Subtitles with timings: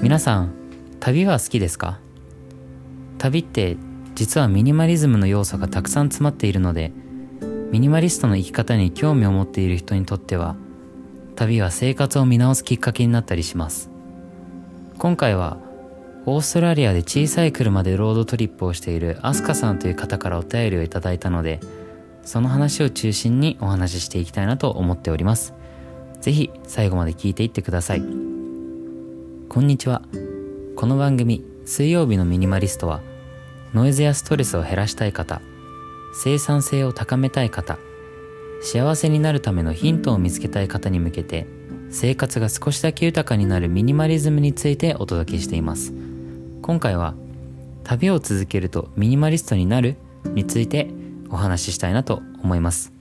[0.00, 0.52] 皆さん
[1.00, 1.98] 旅は好きですか？
[3.18, 3.76] 旅って
[4.14, 6.92] 実はミニマリズムの要素がたくさん詰まっているので
[7.72, 10.54] ミニマリストの生き方に興味を持っている人にとっては
[11.34, 13.90] 旅は生活を見直すきっかけになったりします。
[14.98, 15.58] 今回は
[16.26, 21.58] オーストラリアで小さい車でロードトリップをしているアスカさんという方からお便りをいただいたので
[22.22, 25.54] その話を中心にお話ししていきたいなと思っております。
[26.20, 28.37] 是非最後まで聞いていってください。
[29.48, 30.02] こんにちは。
[30.76, 33.00] この番組水曜日のミニマリストは
[33.72, 35.40] ノイズやストレスを減らしたい方
[36.12, 37.78] 生産性を高めたい方
[38.60, 41.46] 幸せになるためのヒントを見つけたい方に向けて
[41.88, 45.94] 生活が少しだけ豊かになるミニマリズムについてお届けしています。
[46.60, 47.14] 今回は
[47.84, 49.96] 旅を続けるとミニマリストになる
[50.26, 50.90] について
[51.30, 52.92] お話ししたいなと思います。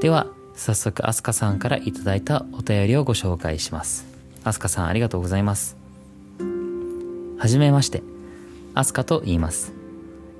[0.00, 4.07] では早速アスカさんからいただいたお便りをご紹介します。
[4.44, 5.76] アスカさんありがとうございます。
[7.38, 8.02] はじめまして。
[8.74, 9.72] アスカと言います。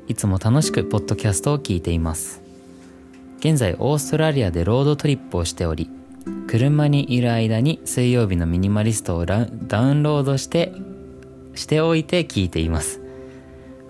[0.06, 2.40] いつも楽しくポッドキャストを聞いています。
[3.38, 5.88] 現在オーストラリアでロードトリップをしており
[6.48, 10.72] 車にいる間に水曜日のミニマリストをダウンロードして
[11.54, 13.00] しておいて聞いています。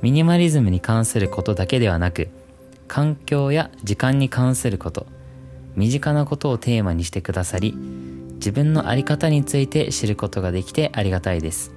[0.02, 2.28] ミニマリズムに関することだけではなく
[2.86, 5.06] 環境や時間に関すること
[5.76, 7.74] 身近なことをテーマにしてくださり
[8.38, 11.72] 自分の在り方について知ることができてありがたいです。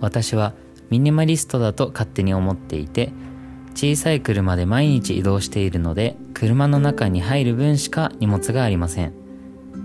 [0.00, 0.54] 私は
[0.90, 3.12] ミニマリストだと勝手に思っていて
[3.74, 9.12] 小さい車で毎日移動しているので車の中に入る分しか荷物がありません。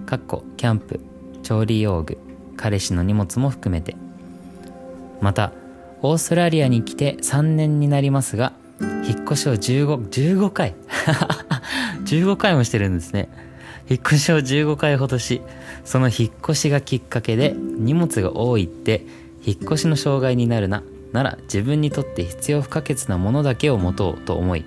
[0.05, 0.99] かっこキャンプ
[1.43, 2.17] 調理用具
[2.55, 3.95] 彼氏の荷物も含めて。
[5.21, 5.53] また
[6.01, 10.75] オーストラリアに来て3年になりますが引っ越しを15、15回。
[12.05, 13.29] 15回もしてるんですね。
[13.93, 15.41] 引っ越しを15回ほどし、
[15.85, 19.05] その引っ越しがきっかけで荷物が多いって
[19.45, 24.65] 引っ越しの障害になるな、なら自分にとって必要不可欠なものだけを持とうと思い、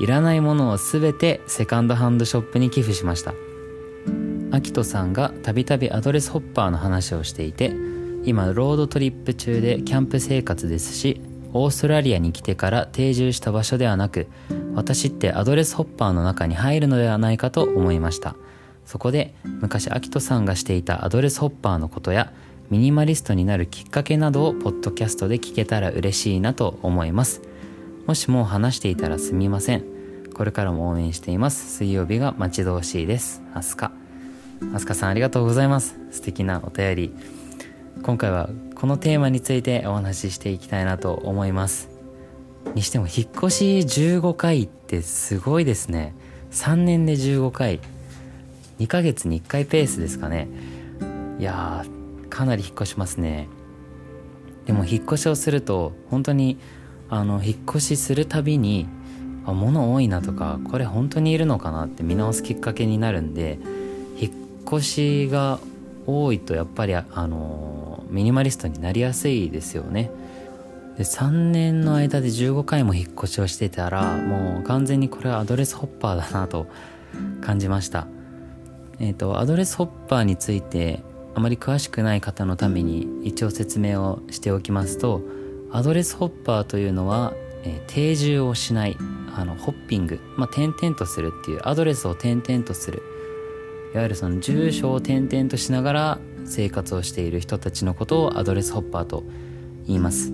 [0.00, 3.34] いらないものを全てセカンドハンドショップに寄付しました。
[4.52, 7.72] アキトさんがたびたびアドレスホッパーの話をしていて、
[8.24, 11.20] 今ロードトリップ中でキャンプ生活ですし
[11.52, 14.28] オーストラリアに来てから定住した場所ではなく
[14.74, 18.36] 私ってアドレスホッパーの中に入るのではないかと思いました
[18.90, 22.32] そこで昔アキトさんがしていたアドレスホッパーのことや
[22.70, 27.40] ミニマリストになるきっかけなどをポッドキャストで聞けたら嬉しいなと思います。
[28.06, 29.84] もしも話していたらすみません。
[30.34, 31.76] これからも応援しています。
[31.76, 33.42] 水曜日が待ち遠しいです。
[33.54, 33.92] アスカ。
[34.74, 35.96] アスカさんありがとうございます。
[36.10, 37.14] 素敵なお便り。
[38.02, 41.90] 今回はこのテーマについてお話ししていきたいなと思います。
[42.74, 46.12] にしても引っ越し15回ってすごいですね。
[46.50, 47.78] 3年で15回。
[48.80, 50.48] 2ヶ月に1回ペースですかね。
[51.38, 53.48] いやーかなり引っ越しますね。
[54.64, 56.58] でも引っ越しをすると本当に
[57.10, 58.86] あの引っ越しするたびに
[59.44, 63.58] あ物多いなとかこれ本当にいるのかなって見直すきっかけになるんで
[64.18, 64.32] 引っ
[64.66, 65.58] 越しが
[66.06, 70.10] 多いとやっぱりあのミニマリストになりやすいですよね。
[70.96, 76.66] で3年の間で15回も引っ越しをしてたらもう完全にこれはアドレスホッパーだなと
[77.42, 78.06] 感じました。
[79.00, 81.02] えっ、ー、とアドレスホッパーについて
[81.34, 85.22] あまり詳しくない方のために一応説明をしておきますと
[85.72, 87.32] アドレスホッパーというのは、
[87.64, 88.96] えー、定住をしない
[89.34, 93.02] あのホッピング、まあ、点々とするっていうアドレスを点々とする。
[93.92, 99.24] いわゆるその住所を転々としながら生活をしている人たちのことをアドレスホッパーと
[99.86, 100.32] 言います。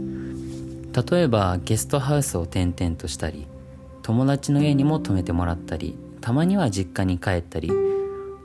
[1.11, 3.47] 例えばゲストハウスを転々としたり
[4.03, 7.71] 友達の家にも泊めてもらったりたまには実家に帰ったり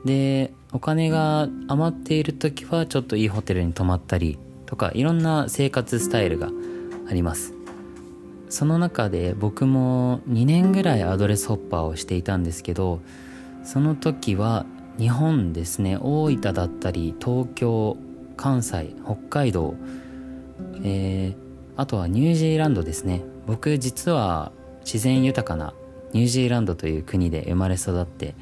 [0.04, 6.50] でお金が余っている時はちょっといいホテルに泊まったりとかいろんな生活スタイルが
[7.08, 7.54] あります。
[8.48, 13.00] その中で僕も2年ぐらいアドレスホッパーをしていたんですけど
[13.64, 14.66] その時は
[14.98, 17.96] 日本ですね大分だったり東京
[18.36, 19.74] 関西北海道、
[20.84, 21.36] えー、
[21.76, 23.22] あとはニュージーランドですね。
[23.46, 24.52] 僕実は
[24.84, 25.74] 自然豊かな
[26.12, 28.34] ニュージーランドという国で生まれ育って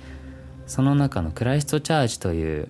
[0.71, 2.69] その中のクライストチャーチという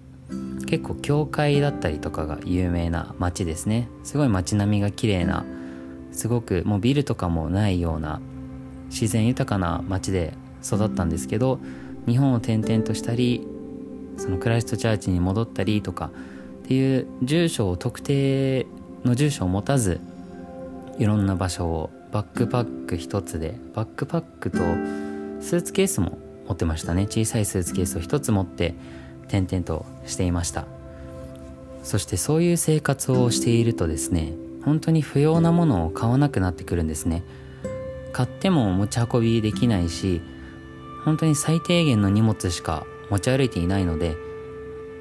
[0.65, 3.91] 結構教会だったりとかが有名な街ですね。
[4.05, 5.45] すごい街並みが綺麗な
[6.11, 8.23] すごくもうビルとかもないような
[8.89, 10.33] 自然豊かな街で
[10.65, 11.61] 育ったんですけど
[12.07, 13.47] 日本を転々としたり
[14.17, 16.07] そのクライストチャーチに戻ったりとか
[16.65, 18.67] っていう住所を特定
[19.05, 20.01] の住所を持たず
[20.99, 24.59] いろんな場所をバックパック一つでバックパックと
[25.43, 26.19] スーツケースも
[26.51, 27.07] 持ってましたね。
[27.07, 28.75] 小さいスーツケースを一つ持って
[29.29, 30.67] 転々としていました。
[31.85, 34.33] そしてそういう生活をしているとですね
[34.65, 37.23] 本当に不要なものを買わなくなってくるんですね。
[38.13, 40.21] 買っても持ち運びできないし
[41.05, 44.17] 本当に最低限の荷物しか持ち歩いていないので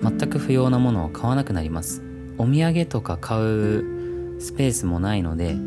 [0.03, 2.03] 全く不要なものを買わなくなります。
[2.37, 5.57] お土産とか買うスペースもないので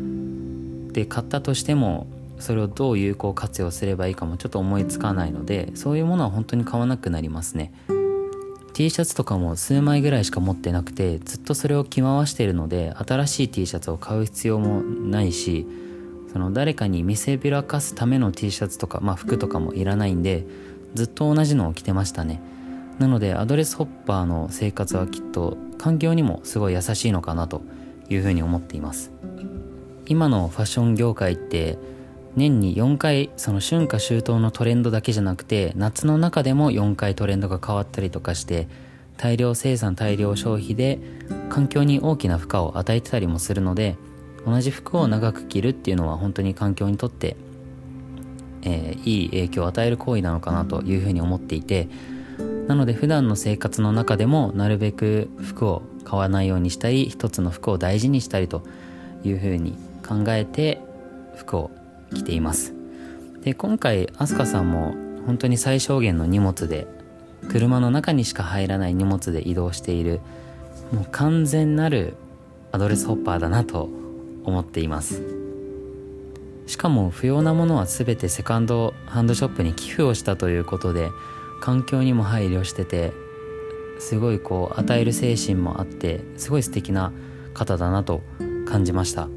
[0.93, 2.07] で買ったとしても
[2.43, 7.71] それをどう有効活用すればいいかもちょっと思いつかないのでそういうものは本当に買わなくなりますね。
[8.73, 15.67] T シャツとかも数枚ぐらいしか持ってなくてずっとそれを着回しているので新しい T シャツを買う必要もないし
[16.33, 20.45] その誰かに見せびらかすための T シャツとか、まあ、服とかもいらないんで
[20.95, 22.41] ずっと同じのを着てましたね。
[22.99, 27.61] なのでアドレスホッパーの生活はきっと環境にもすごい優しいのかなと
[28.09, 29.11] いうふうに思っています。
[30.07, 31.77] 今のファッション業界って
[32.35, 38.67] 年に4回その春夏秋冬のトレンドだけじゃなくて夏の中でも4回トレンドが変わったりとかして
[39.17, 40.99] 大量生産大量消費で
[41.49, 43.95] 環境に大きな負荷を与えてたりもするので
[44.45, 47.37] 同じ服を長く着るっていうのは本当に環境にとって、
[48.63, 51.87] えー、いい影響を与える行為なのかなというふうに思っていて
[52.67, 58.63] なので普段の生活の中でもなるべく服を買わないようにしたり一つの服を大事にしたりと
[59.23, 60.81] いうふうに考えて
[61.35, 61.71] 服を
[62.13, 62.73] 着ています。
[63.41, 64.95] で今回アスカさんも
[65.25, 66.87] 本当に最小限の荷物で
[67.49, 70.21] 車の中にしか入らない荷物で移動している
[70.91, 72.15] もう完全なる
[72.71, 73.89] アドレスホッパーだなと
[74.43, 75.21] 思っています。
[76.65, 81.09] しかも不要なものは全てセカンドハンドショップに寄付をしたということで
[81.61, 83.11] 環境にも配慮してて
[83.99, 87.11] すごいこう与える精神もあってすごい素敵な
[87.53, 88.21] 方だなと
[88.65, 89.27] 感じました。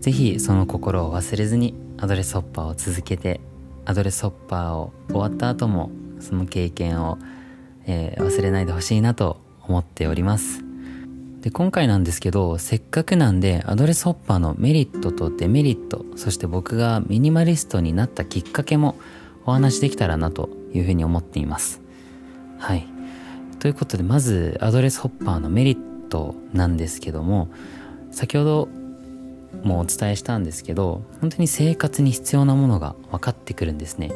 [0.00, 3.40] 是非その心を忘れずにアドレスホッパーを続けて
[3.84, 7.18] アドレスホッパーを終わった後もその経験を、
[7.86, 10.64] えー、忘れないでほしいなと思っております。
[11.40, 18.96] で今回なんですけどせっかくなんでアドレスホッパーのメリットとデメリットそして僕がミニマリストになったきっかけも
[19.46, 21.80] お話できたらなというふうに思っています。
[22.58, 22.86] はい。
[23.58, 27.48] ということでまずアドレスホッパーのメリットなんですけども
[28.10, 28.68] 先ほど
[29.62, 34.10] もお伝えしたんですけど本当に生活に必要なものが分かってくるんですね。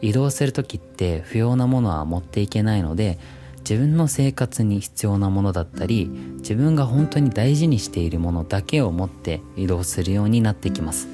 [0.00, 3.18] 移動する時って不要なものは持っていけないので
[3.58, 6.08] 自分の生活に必要なものだったり
[6.38, 11.08] 自分が本当に大事にしているものだけを持って移動するようになってきます。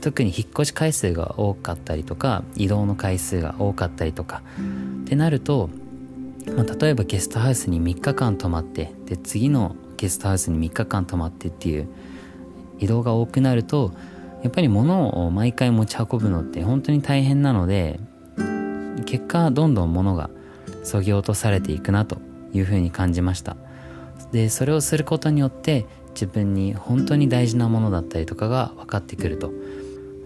[0.00, 4.42] 特に引っ越し回数が多かったりとか移動の回数が多かったりとか。
[5.02, 5.70] ってなると、
[6.56, 11.88] まあ、例えばゲストハウスに3日間泊まってで次のゲストハウスに3日間泊まってっていう
[12.78, 13.92] 移動が多くなると
[14.42, 18.00] やっぱり物を毎回持ち運ぶのって本当に大変なので
[19.04, 20.30] 結果どんどん物が
[20.84, 22.18] そぎ落とされていくなと
[22.52, 23.56] いうふうに感じました。
[24.32, 29.52] でそれをすることによって自分に本当に大事なものだったりとかが分かってくると。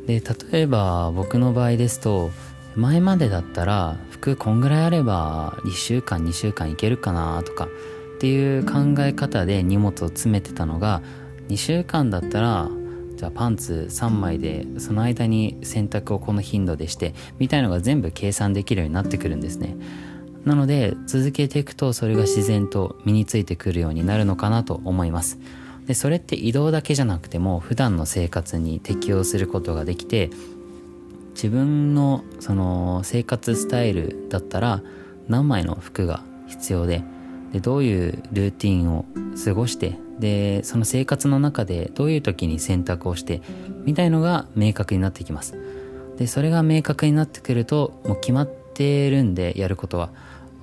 [0.07, 0.21] で
[0.53, 2.31] 例えば僕の場合ですと
[2.75, 7.69] 前までだったら服こんぐらいあれば1週間2週間いけるかなとか
[8.17, 11.03] っていう考え方で荷物を詰めてたのが
[11.53, 12.71] 2週間だったら
[13.17, 19.77] じゃあパンツ3枚でその間に洗濯をこの頻度でしてみたいのが全部計算できるようになってくるんですね。
[20.47, 25.39] なので続けていくとそれが自然と身についてくるようになるのかなと思います。
[25.87, 30.31] でそれって移動だけじゃなくても普段の生活に適応することができて
[31.35, 34.83] 自分のその生活スタイルだったら
[35.29, 37.05] 何枚の服が必要で
[37.53, 39.05] でどういうルーティンを
[39.45, 43.43] 過ごしてでその生活の中でどういう時に選択をして
[43.85, 45.59] みたいのが明確になってきます。
[46.17, 50.11] でそれが明確になってくるともう決まってるんでやることは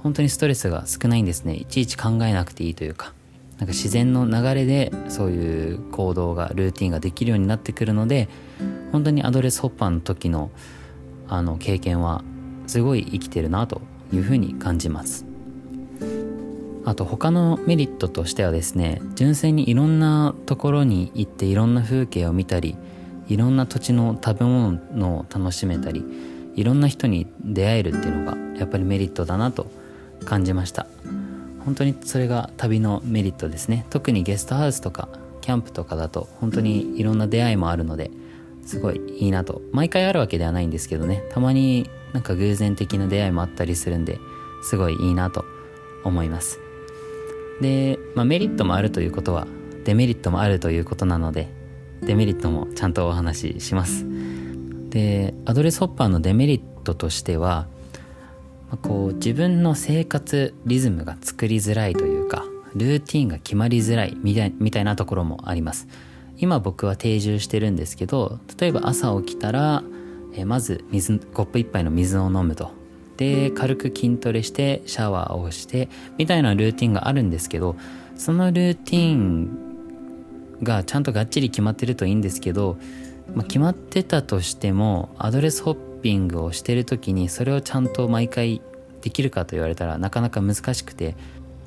[0.02, 1.56] 本当にストレスが少ないんですね。
[1.56, 3.12] いちいち考えなくていいというか
[3.58, 8.30] なんか自然の流れでそういう行動がルーティンができるようになってくるので
[8.94, 10.52] 本当にアドレスホッパーの時の
[11.28, 12.24] あの経験は
[12.66, 13.82] すごい生きてるなと
[14.14, 15.29] いうふうに感じます。
[16.90, 22.78] あと他のメリットとしてはですね純粋にいろんなところに行っていろんな風景を見たり
[23.28, 26.04] いろんな土地の食べ物を楽しめたり
[26.56, 29.68] いろんな人に出会えるっていうのがやっぱりメリットだなと
[30.26, 30.88] 感じました。
[31.64, 33.86] 本当にそれが旅のメリットですね。
[33.92, 35.10] 特にゲストハウスとか
[35.42, 38.10] キャンプとかだと本当にいろんな出会いもあるので
[38.66, 39.62] すごいいいなと。
[39.74, 41.24] 毎回あるわけではないんですけどね。
[41.30, 44.20] たまになんか偶然的な出会いもあったりするんで
[44.64, 45.46] すごいいいなと
[46.04, 46.60] 思います。
[47.62, 49.48] で、まあ、メリットもあるということは
[49.86, 51.48] デメリットもあるということなので
[52.02, 54.06] デメリットもちゃんとお話しします。
[54.90, 57.68] でアドレスホッパーのデメリットとしては、
[58.70, 65.88] まあ、こう自分の生活リズムが作りづらいというかルーティンが決まりづらいみたいみたいなところもあります。
[66.38, 69.84] 今僕は定住してるんですけど例えば朝起きたら、
[70.34, 72.79] えまず水コップ一杯の水を飲むと。
[73.20, 77.76] で軽く筋トレしてシャワーをしてみたいなルーティンがあるんですけど
[78.16, 82.78] そのルーティンがちゃんとがっちり決まってるといいんですけど、
[83.36, 88.62] まあ、決まってたとしてもアドレスホッピングをしてる時にそれをちゃんと毎回
[89.02, 91.18] できるかと言われたらなかなか難しくて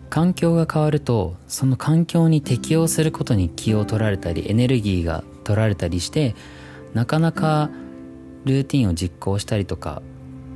[0.09, 6.35] 環境が変わるとその環境に適応することに気を取られたりエネルギーが取られたりして
[6.95, 7.69] なかなか
[8.45, 10.03] ルーティンを実行したりとか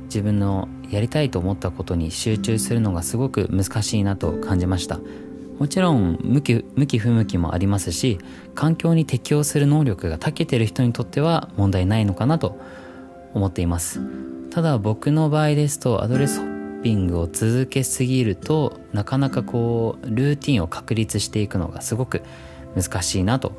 [0.07, 4.99] 自分のやりたいと思ったことに集中するのがすごく難しいなと感じました。
[5.59, 8.19] もちろん向き向き不向きもありますし
[8.53, 12.59] 環境に適応する能力が長けてる人にとっては問題ないのかなと
[13.33, 14.01] 思っています。
[14.51, 22.23] ただ僕の場合ですとアドレスホッピングを続けすぎるとなかなかこうルーティンを確立していくのがすごく
[22.75, 23.51] 難しいなと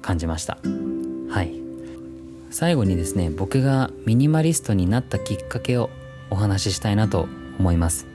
[0.00, 0.58] 感じました。
[1.30, 1.67] はい。
[2.50, 5.90] 最後にですね僕がミニマリストになったきっかけを
[6.30, 7.28] お話ししたいなと
[7.58, 8.06] 思います。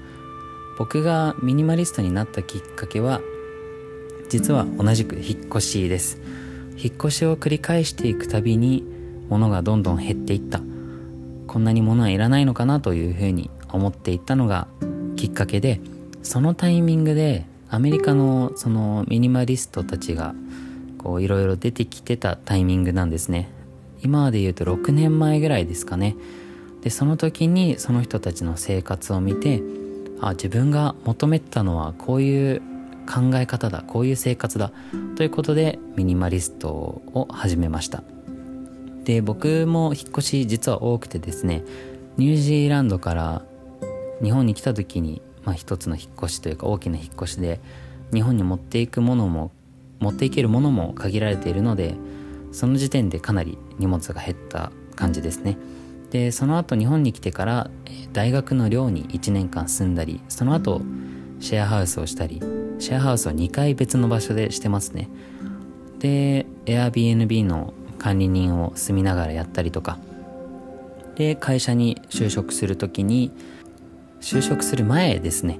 [0.77, 3.21] 僕がミニマリストになったきっかけは
[4.29, 6.19] 実は同じく引っ越しです。
[6.77, 8.83] 引っ越しを繰り返していくたびに
[9.29, 10.61] 物がどんどん減っていった。
[11.47, 14.67] こんなに物はいらないのかなというふうに思っていったのが
[15.15, 15.79] きっかけで
[16.23, 20.33] そのタイミングでアメリカのそのミニマリストたちが
[20.97, 23.49] こういろいろ出てきてたタイミングなんですね。
[24.03, 26.15] 今で言うと6年前ぐらいですかね。
[26.81, 29.63] でその時にその人たちの生活を見て
[30.19, 32.61] あ自分が求めたのはこういう
[33.05, 34.71] 考え方だこういう生活だ
[35.15, 38.03] ということでミニマリストを始めました。
[39.05, 41.63] で僕も引っ越し実は多くてですね
[42.17, 43.41] ニュージーランドから
[44.21, 47.59] 日本に来た時に、まあ、一つの引っ越しというか大きな引っ越しで
[48.13, 49.51] 日本に持っていくものも
[49.99, 51.95] 持っていけるものも限られているので
[52.51, 55.57] その時点でかなり荷物が減った感じですね。
[56.11, 57.71] でその後日本に来てから
[58.11, 60.81] 大学の寮に1年間住んだりその後
[61.39, 62.39] シェアハウスをしたり
[62.77, 65.09] シェアハウスは2回別の場所でしてますね。
[65.99, 69.97] で Airbnb の管理人を住みながらやったりとか。
[71.15, 73.31] で会社に就職する時に
[74.19, 75.59] 就職する前ですね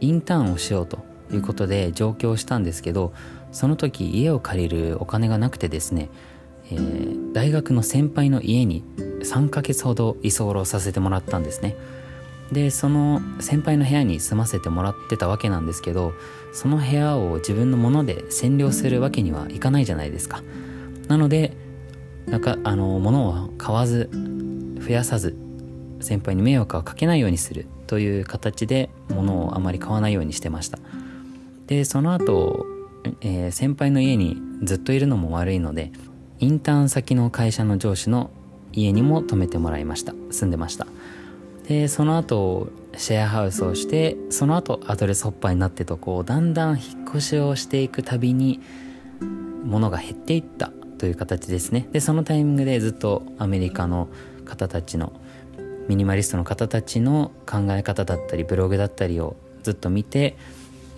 [0.00, 0.98] インターンをしようと
[1.32, 3.12] いうことで上京したんですけど
[3.52, 6.08] その時家を借りるお金がなくてですね
[6.70, 8.84] えー、大学の先輩の家に
[9.22, 11.76] 3ヶ月ほど居候させてもらったんですね。
[12.52, 16.14] でその先輩の部屋に住ませてもらってたわけなんですけど
[16.54, 20.42] その部屋を自分のもので占領するわけにはいかないじゃないですか。
[21.08, 21.56] なので
[22.26, 24.10] なんかあの物を買わず
[24.80, 25.36] 増やさず
[26.00, 30.78] 先輩に迷惑をかけないようにするという形で物をあまり買わないようにしてました。
[31.66, 32.66] でその後、
[33.20, 35.92] えー、先輩の家にずっといるのも悪いので
[36.40, 38.30] インターン先の会社の上司の
[38.72, 40.14] 家にも泊めてもらいました。
[40.30, 40.86] 住んでました
[41.68, 48.60] でその後シェアハウスをしてその後アドレスホッパーになってとこうだんだん引っ越しをしていくたびに
[49.64, 51.88] 物が減っていったという形ですね。
[51.92, 54.08] でそのタイミングでずっとアメリカの
[54.44, 55.12] 方たちの
[55.88, 60.36] ミニマリストの方たちの考え方だったりブログだったりをずっと見て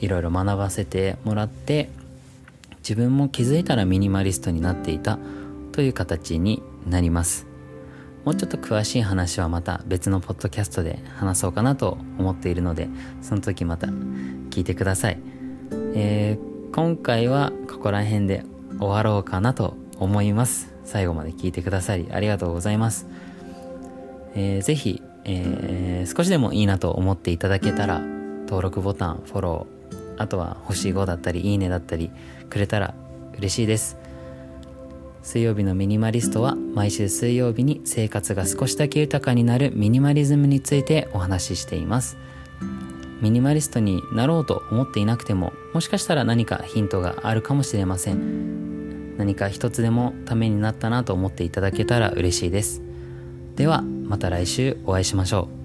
[0.01, 1.91] いろいろ学ばせてもらって
[2.81, 5.19] 自分も気づいたらミニマリストになっていた
[5.73, 7.47] という形になります。
[8.25, 12.91] もうちょっと詳しい話はまた別のポッドキャストで話そうかなと思っているので
[13.23, 15.19] その時また聞いてください、
[15.95, 18.45] えー、今回はここら辺で
[18.79, 20.71] 終わろうかなと思います。
[20.91, 23.07] 最後まで聞いてくださりありがとうございます、
[24.35, 32.11] えー、ぜひ、えー、少しでもいいなと思っていただけたら登録ボタンフォローあとは星5だったりいいねだったり
[32.51, 32.95] くれたら
[33.39, 33.97] 嬉しいです。
[35.23, 42.17] 水曜日のミニマリストは毎週水曜日に生活が少しだけ豊かになるミニマリズムについてお話ししています。
[43.21, 49.17] ミニマリストになろうと思っていなくてももしかしたら何かヒントがあるかもしれません。
[49.19, 52.83] 何か一つでもためになったなと思っていただけたら嬉しいです。
[53.57, 55.60] ではまた来週お会いしましょう。